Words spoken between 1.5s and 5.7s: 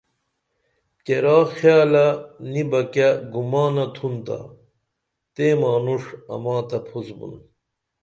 خیالہ نی بہ کیہ گمانہ تُھن تا تیں